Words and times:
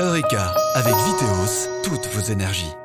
Eureka, 0.00 0.54
avec 0.74 0.94
Viteos, 0.94 1.68
toutes 1.82 2.06
vos 2.14 2.32
énergies. 2.32 2.79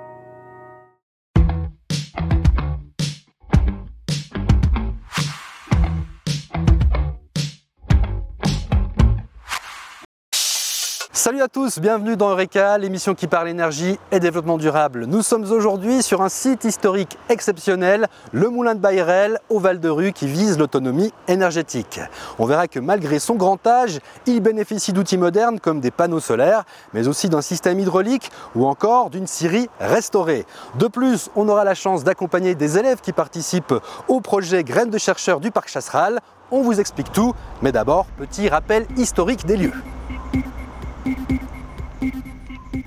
Salut 11.25 11.41
à 11.41 11.47
tous, 11.47 11.79
bienvenue 11.79 12.15
dans 12.15 12.29
Eureka, 12.29 12.78
l'émission 12.78 13.15
qui 13.15 13.26
parle 13.26 13.49
énergie 13.49 13.97
et 14.12 14.19
développement 14.19 14.60
durable. 14.60 15.08
Nous 15.08 15.23
sommes 15.23 15.51
aujourd'hui 15.51 16.03
sur 16.03 16.21
un 16.21 16.30
site 16.30 16.66
historique 16.66 17.17
exceptionnel, 17.30 18.05
le 18.31 18.48
Moulin 18.49 18.76
de 18.76 18.80
Bayrel 18.80 19.40
au 19.49 19.58
Val 19.58 19.80
de 19.80 19.90
Rue 19.90 20.13
qui 20.13 20.27
vise 20.27 20.59
l'autonomie 20.59 21.12
énergétique. 21.27 21.99
On 22.38 22.45
verra 22.45 22.67
que 22.67 22.80
malgré 22.80 23.17
son 23.17 23.34
grand 23.34 23.66
âge, 23.66 24.02
il 24.27 24.40
bénéficie 24.40 24.94
d'outils 24.94 25.17
modernes 25.17 25.59
comme 25.59 25.80
des 25.80 25.90
panneaux 25.90 26.20
solaires, 26.20 26.63
mais 26.94 27.08
aussi 27.08 27.27
d'un 27.27 27.41
système 27.41 27.80
hydraulique 27.80 28.30
ou 28.53 28.67
encore 28.67 29.09
d'une 29.09 29.26
scierie 29.26 29.67
restaurée. 29.80 30.45
De 30.78 30.86
plus, 30.86 31.31
on 31.36 31.50
aura 31.50 31.64
la 31.64 31.73
chance 31.73 32.03
d'accompagner 32.03 32.53
des 32.53 32.78
élèves 32.78 33.02
qui 33.02 33.14
participent 33.14 33.73
au 34.08 34.22
projet 34.22 34.64
Graines 34.64 34.92
de 34.92 35.00
chercheurs 35.00 35.39
du 35.39 35.50
Parc 35.50 35.70
Chasseral. 35.70 36.20
On 36.52 36.62
vous 36.62 36.80
explique 36.80 37.12
tout, 37.12 37.34
mais 37.64 37.72
d'abord, 37.72 38.05
petit 38.16 38.48
rappel 38.48 38.86
historique 38.95 39.48
des 39.48 39.58
lieux. 39.58 39.73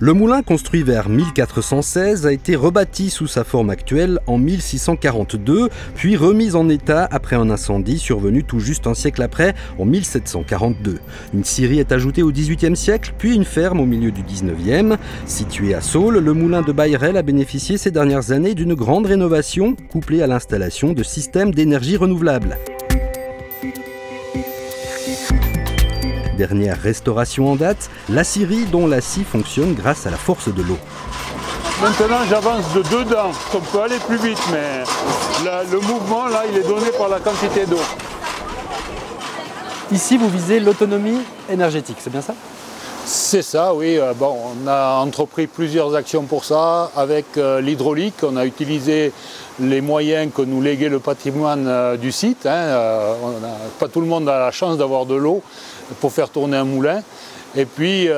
Le 0.00 0.12
moulin 0.12 0.42
construit 0.42 0.84
vers 0.84 1.08
1416 1.08 2.24
a 2.24 2.32
été 2.32 2.54
rebâti 2.54 3.10
sous 3.10 3.26
sa 3.26 3.42
forme 3.42 3.68
actuelle 3.68 4.20
en 4.28 4.38
1642, 4.38 5.70
puis 5.96 6.16
remis 6.16 6.54
en 6.54 6.68
état 6.68 7.08
après 7.10 7.34
un 7.34 7.50
incendie 7.50 7.98
survenu 7.98 8.44
tout 8.44 8.60
juste 8.60 8.86
un 8.86 8.94
siècle 8.94 9.22
après, 9.22 9.56
en 9.76 9.84
1742. 9.84 11.00
Une 11.34 11.42
scierie 11.42 11.80
est 11.80 11.90
ajoutée 11.90 12.22
au 12.22 12.30
XVIIIe 12.30 12.76
siècle, 12.76 13.12
puis 13.18 13.34
une 13.34 13.44
ferme 13.44 13.80
au 13.80 13.86
milieu 13.86 14.12
du 14.12 14.22
XIXe. 14.22 14.96
Situé 15.26 15.74
à 15.74 15.80
Saules, 15.80 16.18
le 16.18 16.32
moulin 16.32 16.62
de 16.62 16.70
Bayrel 16.70 17.16
a 17.16 17.22
bénéficié 17.22 17.76
ces 17.76 17.90
dernières 17.90 18.30
années 18.30 18.54
d'une 18.54 18.74
grande 18.74 19.06
rénovation, 19.06 19.74
couplée 19.90 20.22
à 20.22 20.28
l'installation 20.28 20.92
de 20.92 21.02
systèmes 21.02 21.52
d'énergie 21.52 21.96
renouvelable. 21.96 22.56
Dernière 26.38 26.80
restauration 26.80 27.50
en 27.50 27.56
date, 27.56 27.90
la 28.08 28.22
scierie 28.22 28.64
dont 28.66 28.86
la 28.86 29.00
scie 29.00 29.24
fonctionne 29.24 29.74
grâce 29.74 30.06
à 30.06 30.10
la 30.12 30.16
force 30.16 30.48
de 30.54 30.62
l'eau. 30.62 30.78
Maintenant 31.82 32.20
j'avance 32.30 32.72
de 32.74 32.82
deux 32.82 33.04
dents, 33.06 33.32
on 33.52 33.58
peut 33.58 33.82
aller 33.82 33.98
plus 34.06 34.18
vite, 34.18 34.38
mais 34.52 34.84
la- 35.44 35.64
le 35.64 35.80
mouvement 35.80 36.28
là 36.28 36.44
il 36.48 36.56
est 36.56 36.62
donné 36.62 36.86
par 36.96 37.08
la 37.08 37.18
quantité 37.18 37.66
d'eau. 37.66 37.80
Ici, 39.90 40.16
vous 40.16 40.28
visez 40.28 40.60
l'autonomie 40.60 41.18
énergétique, 41.50 41.96
c'est 41.98 42.10
bien 42.10 42.20
ça? 42.22 42.34
C'est 43.10 43.40
ça, 43.40 43.72
oui. 43.72 43.96
Euh, 43.96 44.12
on 44.20 44.68
a 44.68 44.98
entrepris 44.98 45.46
plusieurs 45.46 45.94
actions 45.94 46.24
pour 46.24 46.44
ça. 46.44 46.90
Avec 46.94 47.24
euh, 47.38 47.62
l'hydraulique, 47.62 48.16
on 48.22 48.36
a 48.36 48.44
utilisé 48.44 49.14
les 49.60 49.80
moyens 49.80 50.30
que 50.34 50.42
nous 50.42 50.60
léguait 50.60 50.90
le 50.90 50.98
patrimoine 50.98 51.66
euh, 51.66 51.96
du 51.96 52.12
site. 52.12 52.44
hein. 52.44 53.14
Pas 53.78 53.88
tout 53.88 54.02
le 54.02 54.06
monde 54.06 54.28
a 54.28 54.38
la 54.38 54.50
chance 54.50 54.76
d'avoir 54.76 55.06
de 55.06 55.14
l'eau 55.14 55.42
pour 56.02 56.12
faire 56.12 56.28
tourner 56.28 56.58
un 56.58 56.64
moulin. 56.64 57.00
Et 57.56 57.64
puis 57.64 58.10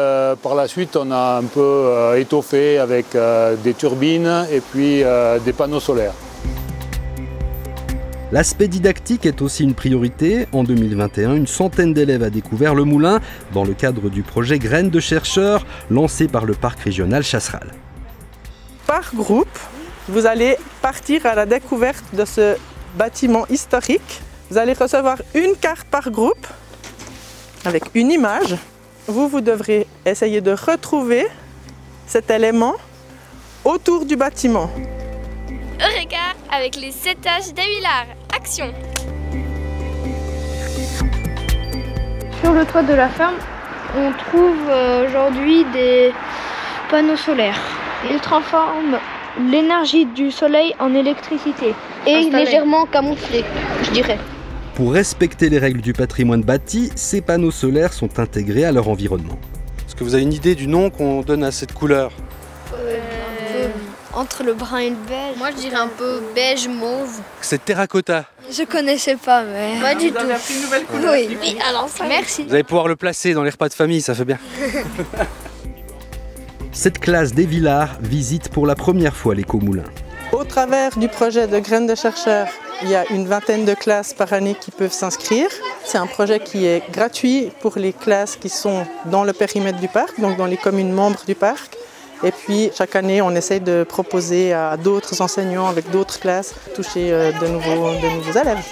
par 0.43 0.57
la 0.57 0.67
suite, 0.67 0.97
on 0.97 1.13
a 1.13 1.39
un 1.39 1.45
peu 1.45 2.17
étoffé 2.17 2.79
avec 2.79 3.17
des 3.63 3.75
turbines 3.75 4.45
et 4.51 4.61
puis 4.61 5.05
des 5.45 5.53
panneaux 5.53 5.79
solaires. 5.79 6.15
L'aspect 8.33 8.69
didactique 8.69 9.27
est 9.27 9.43
aussi 9.43 9.65
une 9.65 9.75
priorité. 9.75 10.47
En 10.53 10.63
2021, 10.63 11.35
une 11.35 11.49
centaine 11.49 11.93
d'élèves 11.93 12.23
a 12.23 12.31
découvert 12.31 12.77
le 12.77 12.85
moulin 12.85 13.19
dans 13.53 13.65
le 13.65 13.75
cadre 13.75 14.09
du 14.09 14.23
projet 14.23 14.61
Graines 14.61 14.91
de 14.91 15.01
chercheurs 15.01 15.67
lancé 15.91 16.29
par 16.29 16.45
le 16.45 16.55
parc 16.55 16.79
régional 16.79 17.25
Chasseral. 17.25 17.73
par 18.87 19.13
groupe, 19.15 19.59
vous 20.09 20.27
allez 20.27 20.57
partir 20.81 21.27
à 21.27 21.35
la 21.35 21.45
découverte 21.45 22.05
de 22.13 22.25
ce 22.25 22.57
bâtiment 22.97 23.47
historique. 23.49 24.23
Vous 24.49 24.59
allez 24.59 24.75
recevoir 24.75 25.19
une 25.35 25.57
carte 25.57 25.89
par 25.89 26.11
groupe 26.11 26.47
avec 27.65 27.83
une 27.95 28.13
image. 28.13 28.55
Vous, 29.09 29.29
vous 29.29 29.41
devrez 29.41 29.89
essayer 30.07 30.41
de 30.41 30.53
retrouver 30.53 31.27
cet 32.07 32.31
élément 32.31 32.75
autour 33.65 34.07
du 34.07 34.17
bâtiment. 34.17 34.71
Eureka 35.81 36.37
avec 36.53 36.77
les 36.77 36.93
7 36.93 37.27
âges 37.27 37.55
d'Avilard. 37.55 38.20
Action 38.41 38.73
Sur 42.43 42.53
le 42.55 42.65
toit 42.65 42.83
de 42.83 42.95
la 42.95 43.09
ferme, 43.09 43.35
on 43.95 44.13
trouve 44.13 44.57
euh, 44.71 45.07
aujourd'hui 45.07 45.65
des 45.75 46.11
panneaux 46.91 47.17
solaires. 47.17 47.61
Ils 48.11 48.19
transforment 48.21 48.99
l'énergie 49.51 50.07
du 50.07 50.31
soleil 50.31 50.75
en 50.79 50.95
électricité 50.95 51.75
et 52.07 52.31
légèrement 52.31 52.87
camouflés, 52.87 53.45
je 53.85 53.91
dirais. 53.91 54.19
Pour 54.75 54.93
respecter 54.93 55.51
les 55.51 55.59
règles 55.59 55.83
du 55.83 55.93
patrimoine 55.93 56.43
bâti, 56.43 56.91
ces 56.95 57.21
panneaux 57.21 57.51
solaires 57.51 57.93
sont 57.93 58.19
intégrés 58.19 58.65
à 58.65 58.73
leur 58.73 58.89
environnement. 58.89 59.39
Est-ce 59.87 59.95
que 59.95 60.05
vous 60.05 60.15
avez 60.15 60.23
une 60.23 60.33
idée 60.33 60.55
du 60.55 60.67
nom 60.67 60.89
qu'on 60.89 61.21
donne 61.21 61.45
à 61.45 61.51
cette 61.51 61.75
couleur? 61.75 62.13
Entre 64.21 64.45
le 64.45 64.53
brun 64.53 64.81
et 64.81 64.91
le 64.91 64.97
beige. 64.97 65.39
Moi 65.39 65.51
je 65.51 65.57
dirais 65.57 65.77
un 65.77 65.89
peu 65.89 66.21
beige 66.35 66.69
mauve. 66.69 67.23
C'est 67.41 67.65
terracotta. 67.65 68.27
Je 68.51 68.65
connaissais 68.65 69.17
pas, 69.17 69.45
mais. 69.45 69.81
Pas 69.81 69.95
du 69.95 70.13
tout. 70.13 70.21
une 70.21 70.61
nouvelle 70.61 70.85
couleur. 70.85 71.13
Oui. 71.15 71.39
Oui, 71.41 71.57
alors 71.67 71.89
ça. 71.89 72.05
Merci. 72.07 72.45
Vous 72.45 72.53
allez 72.53 72.63
pouvoir 72.63 72.87
le 72.87 72.97
placer 72.97 73.33
dans 73.33 73.43
les 73.43 73.49
repas 73.49 73.71
de 73.71 73.73
famille, 73.73 74.03
ça 74.03 74.15
fait 74.15 74.27
bien. 74.27 74.39
Cette 76.73 76.99
classe 76.99 77.33
des 77.33 77.47
Villards 77.47 77.97
visite 78.03 78.51
pour 78.51 78.67
la 78.67 78.75
première 78.75 79.17
fois 79.17 79.35
l'éco-moulin. 79.35 79.85
Au 80.33 80.45
travers 80.45 80.99
du 80.99 81.09
projet 81.09 81.47
de 81.47 81.59
graines 81.59 81.87
de 81.87 81.95
chercheurs, 81.95 82.49
il 82.83 82.91
y 82.91 82.95
a 82.95 83.11
une 83.11 83.27
vingtaine 83.27 83.65
de 83.65 83.73
classes 83.73 84.13
par 84.13 84.35
année 84.35 84.55
qui 84.55 84.71
peuvent 84.71 84.93
s'inscrire. 84.93 85.49
C'est 85.87 85.99
un 85.99 86.07
projet 86.07 86.41
qui 86.41 86.67
est 86.67 86.83
gratuit 86.93 87.51
pour 87.61 87.79
les 87.79 87.95
classes 87.95 88.37
qui 88.37 88.51
sont 88.51 88.87
dans 89.07 89.25
le 89.25 89.33
périmètre 89.33 89.81
du 89.81 89.89
parc, 89.89 90.21
donc 90.21 90.37
dans 90.37 90.47
les 90.47 90.59
communes 90.59 90.93
membres 90.93 91.23
du 91.27 91.35
parc. 91.35 91.77
Et 92.23 92.33
puis 92.33 92.71
chaque 92.77 92.97
année, 92.97 93.23
on 93.23 93.31
essaye 93.31 93.61
de 93.61 93.83
proposer 93.83 94.53
à 94.53 94.77
d'autres 94.77 95.23
enseignants 95.23 95.69
avec 95.69 95.91
d'autres 95.91 96.21
classes 96.21 96.55
toucher 96.75 97.13
euh, 97.13 97.33
de 97.33 97.47
nouveaux, 97.47 97.91
de 97.91 98.17
nouveaux 98.17 98.39
élèves. 98.39 98.63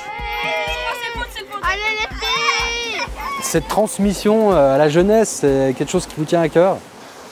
Cette 3.42 3.66
transmission 3.68 4.52
euh, 4.52 4.74
à 4.74 4.78
la 4.78 4.90
jeunesse, 4.90 5.38
c'est 5.40 5.74
quelque 5.78 5.90
chose 5.90 6.06
qui 6.06 6.14
vous 6.18 6.26
tient 6.26 6.42
à 6.42 6.50
cœur? 6.50 6.76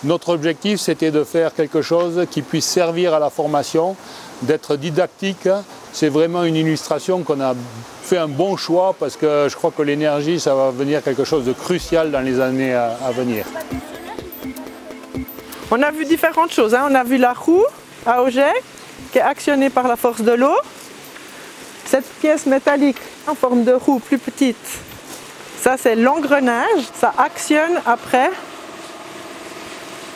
Notre 0.04 0.30
objectif, 0.30 0.80
c'était 0.80 1.10
de 1.10 1.24
faire 1.24 1.52
quelque 1.52 1.82
chose 1.82 2.26
qui 2.30 2.40
puisse 2.40 2.64
servir 2.66 3.12
à 3.12 3.18
la 3.18 3.28
formation, 3.28 3.96
d'être 4.42 4.76
didactique. 4.76 5.48
C'est 5.92 6.08
vraiment 6.08 6.44
une 6.44 6.56
illustration 6.56 7.22
qu'on 7.22 7.40
a 7.40 7.54
fait 8.02 8.18
un 8.18 8.28
bon 8.28 8.56
choix 8.56 8.94
parce 8.98 9.16
que 9.16 9.48
je 9.50 9.56
crois 9.56 9.72
que 9.76 9.82
l'énergie, 9.82 10.38
ça 10.38 10.54
va 10.54 10.70
venir 10.70 11.02
quelque 11.02 11.24
chose 11.24 11.44
de 11.44 11.52
crucial 11.52 12.10
dans 12.10 12.20
les 12.20 12.40
années 12.40 12.74
à 12.74 13.10
venir. 13.10 13.46
On 15.70 15.82
a 15.82 15.90
vu 15.90 16.04
différentes 16.04 16.52
choses. 16.52 16.74
hein. 16.74 16.86
On 16.90 16.94
a 16.94 17.04
vu 17.04 17.16
la 17.16 17.32
roue 17.32 17.64
à 18.06 18.22
auget 18.22 18.52
qui 19.12 19.18
est 19.18 19.22
actionnée 19.22 19.70
par 19.70 19.88
la 19.88 19.96
force 19.96 20.22
de 20.22 20.32
l'eau. 20.32 20.56
Cette 21.84 22.06
pièce 22.20 22.46
métallique 22.46 22.98
en 23.26 23.34
forme 23.34 23.64
de 23.64 23.72
roue 23.72 23.98
plus 24.00 24.18
petite, 24.18 24.56
ça 25.60 25.76
c'est 25.76 25.94
l'engrenage. 25.94 26.82
Ça 26.98 27.12
actionne 27.18 27.80
après 27.86 28.30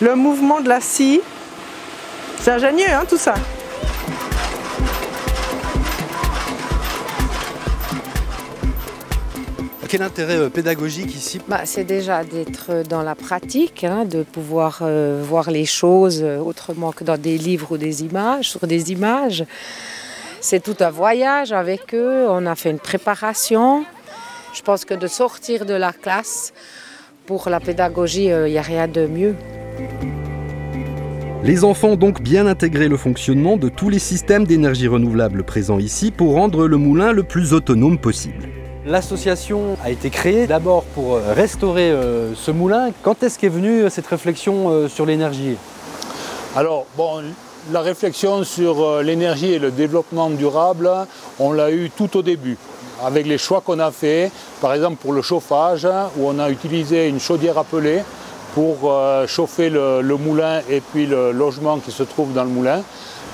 le 0.01 0.15
mouvement 0.15 0.61
de 0.61 0.69
la 0.69 0.81
scie. 0.81 1.21
C'est 2.41 2.53
ingénieux 2.53 2.91
hein, 2.91 3.05
tout 3.09 3.19
ça. 3.19 3.35
Quel 9.91 10.03
intérêt 10.03 10.37
euh, 10.37 10.49
pédagogique 10.49 11.17
ici? 11.17 11.41
Bah, 11.49 11.63
c'est 11.65 11.83
déjà 11.83 12.23
d'être 12.23 12.85
dans 12.89 13.03
la 13.03 13.17
pratique, 13.17 13.83
hein, 13.83 14.05
de 14.05 14.23
pouvoir 14.23 14.83
euh, 14.83 15.21
voir 15.21 15.51
les 15.51 15.65
choses 15.65 16.21
euh, 16.23 16.39
autrement 16.39 16.93
que 16.93 17.03
dans 17.03 17.19
des 17.19 17.37
livres 17.37 17.73
ou 17.73 17.77
des 17.77 18.05
images, 18.05 18.51
sur 18.51 18.69
des 18.69 18.93
images. 18.93 19.45
C'est 20.41 20.63
tout 20.63 20.77
un 20.79 20.91
voyage 20.91 21.51
avec 21.51 21.93
eux, 21.93 22.27
on 22.29 22.47
a 22.47 22.55
fait 22.55 22.71
une 22.71 22.79
préparation. 22.79 23.85
Je 24.55 24.63
pense 24.63 24.85
que 24.85 24.95
de 24.95 25.09
sortir 25.09 25.67
de 25.67 25.75
la 25.75 25.93
classe, 25.93 26.53
pour 27.27 27.51
la 27.51 27.59
pédagogie, 27.59 28.27
il 28.27 28.45
n'y 28.45 28.59
a 28.59 28.63
rien 28.63 28.87
de 28.87 29.09
mieux. 29.09 29.35
Les 31.43 31.65
enfants 31.65 31.89
ont 31.89 31.97
donc 31.97 32.23
bien 32.23 32.47
intégré 32.47 32.87
le 32.87 32.97
fonctionnement 32.97 33.57
de 33.57 33.69
tous 33.69 33.89
les 33.89 33.99
systèmes 33.99 34.47
d'énergie 34.47 34.87
renouvelable 34.87 35.43
présents 35.43 35.81
ici 35.81 36.13
pour 36.13 36.35
rendre 36.35 36.69
le 36.69 36.77
moulin 36.77 37.11
le 37.11 37.25
plus 37.25 37.55
autonome 37.55 37.99
possible. 37.99 38.50
L'association 38.87 39.77
a 39.85 39.91
été 39.91 40.09
créée 40.09 40.47
d'abord 40.47 40.85
pour 40.85 41.17
euh, 41.17 41.35
restaurer 41.35 41.91
euh, 41.91 42.35
ce 42.35 42.51
moulin. 42.51 42.93
Quand 43.03 43.23
est-ce 43.23 43.39
qu'est 43.39 43.51
venue 43.51 43.83
euh, 43.83 43.91
cette 43.91 44.07
réflexion 44.07 44.89
sur 44.89 45.05
l'énergie? 45.05 45.57
Alors, 46.57 46.87
bon, 46.97 47.23
la 47.73 47.83
réflexion 47.83 48.43
sur 48.43 49.03
l'énergie 49.03 49.53
et 49.53 49.59
le 49.59 49.71
développement 49.71 50.31
durable, 50.31 50.91
on 51.39 51.53
l'a 51.53 51.71
eu 51.71 51.91
tout 51.95 52.17
au 52.17 52.23
début, 52.23 52.57
avec 53.05 53.27
les 53.27 53.37
choix 53.37 53.61
qu'on 53.61 53.79
a 53.79 53.91
faits, 53.91 54.33
par 54.63 54.73
exemple 54.73 54.97
pour 54.97 55.13
le 55.13 55.21
chauffage, 55.21 55.87
où 56.17 56.27
on 56.27 56.39
a 56.39 56.49
utilisé 56.51 57.07
une 57.07 57.21
chaudière 57.21 57.59
à 57.59 57.65
pellet 57.65 58.03
pour 58.55 58.93
chauffer 59.29 59.71
le, 59.71 60.01
le 60.01 60.17
moulin 60.17 60.63
et 60.69 60.81
puis 60.81 61.07
le 61.07 61.31
logement 61.31 61.79
qui 61.79 61.93
se 61.93 62.03
trouve 62.03 62.33
dans 62.33 62.45
le 62.45 62.51
moulin. 62.51 62.83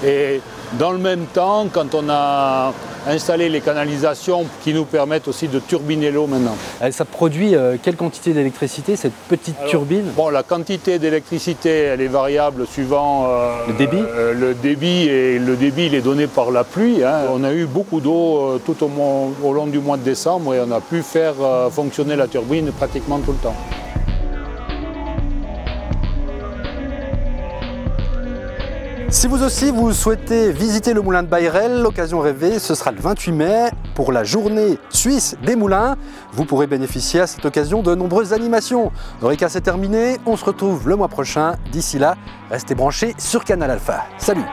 Et 0.04 0.42
dans 0.72 0.90
le 0.90 0.98
même 0.98 1.24
temps, 1.26 1.68
quand 1.72 1.94
on 1.94 2.10
a 2.10 2.74
installé 3.06 3.48
les 3.48 3.60
canalisations 3.60 4.44
qui 4.62 4.74
nous 4.74 4.84
permettent 4.84 5.28
aussi 5.28 5.48
de 5.48 5.58
turbiner 5.58 6.10
l'eau 6.10 6.26
maintenant. 6.26 6.56
Euh, 6.82 6.90
Ça 6.90 7.04
produit 7.04 7.54
euh, 7.54 7.76
quelle 7.82 7.96
quantité 7.96 8.32
d'électricité, 8.32 8.96
cette 8.96 9.12
petite 9.28 9.56
Alors, 9.58 9.70
turbine? 9.70 10.04
Bon, 10.16 10.28
la 10.28 10.42
quantité 10.42 10.98
d'électricité, 10.98 11.70
elle 11.70 12.00
est 12.00 12.06
variable 12.08 12.66
suivant 12.66 13.26
euh, 13.28 13.52
Le 13.68 13.72
débit? 13.74 13.96
euh, 13.98 14.32
le 14.34 14.54
débit 14.54 15.08
et 15.08 15.38
le 15.38 15.56
débit, 15.56 15.86
il 15.86 15.94
est 15.94 16.00
donné 16.00 16.26
par 16.26 16.50
la 16.50 16.64
pluie. 16.64 17.04
hein. 17.04 17.22
On 17.32 17.44
a 17.44 17.52
eu 17.52 17.66
beaucoup 17.66 18.00
d'eau 18.00 18.58
tout 18.64 18.76
au, 18.82 19.52
long 19.52 19.66
du 19.66 19.78
mois 19.78 19.96
de 19.96 20.02
décembre 20.02 20.54
et 20.54 20.60
on 20.60 20.70
a 20.72 20.80
pu 20.80 21.02
faire 21.02 21.34
fonctionner 21.70 22.16
la 22.16 22.26
turbine 22.26 22.70
pratiquement 22.72 23.18
tout 23.18 23.32
le 23.32 23.38
temps. 23.38 23.54
Si 29.16 29.28
vous 29.28 29.42
aussi 29.42 29.70
vous 29.70 29.94
souhaitez 29.94 30.52
visiter 30.52 30.92
le 30.92 31.00
moulin 31.00 31.22
de 31.22 31.28
Bayrel, 31.28 31.80
l'occasion 31.80 32.20
rêvée, 32.20 32.58
ce 32.58 32.74
sera 32.74 32.92
le 32.92 33.00
28 33.00 33.32
mai 33.32 33.70
pour 33.94 34.12
la 34.12 34.24
journée 34.24 34.78
suisse 34.90 35.38
des 35.42 35.56
moulins. 35.56 35.96
Vous 36.32 36.44
pourrez 36.44 36.66
bénéficier 36.66 37.20
à 37.20 37.26
cette 37.26 37.42
occasion 37.46 37.80
de 37.82 37.94
nombreuses 37.94 38.34
animations. 38.34 38.92
Eureka, 39.22 39.48
c'est 39.48 39.62
terminé. 39.62 40.18
On 40.26 40.36
se 40.36 40.44
retrouve 40.44 40.86
le 40.86 40.96
mois 40.96 41.08
prochain. 41.08 41.54
D'ici 41.72 41.98
là, 41.98 42.14
restez 42.50 42.74
branchés 42.74 43.14
sur 43.16 43.42
Canal 43.42 43.70
Alpha. 43.70 44.04
Salut 44.18 44.44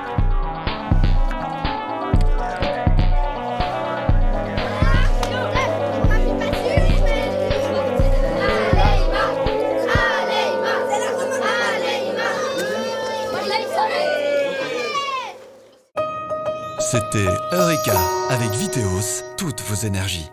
C'était 16.94 17.26
Eureka 17.52 18.00
avec 18.30 18.52
Viteos, 18.52 19.24
toutes 19.36 19.62
vos 19.62 19.74
énergies. 19.74 20.30